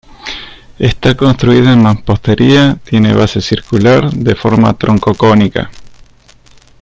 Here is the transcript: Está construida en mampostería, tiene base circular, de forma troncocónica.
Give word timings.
Está 0.79 1.15
construida 1.15 1.73
en 1.73 1.83
mampostería, 1.83 2.79
tiene 2.83 3.13
base 3.13 3.39
circular, 3.39 4.09
de 4.11 4.33
forma 4.33 4.73
troncocónica. 4.73 5.69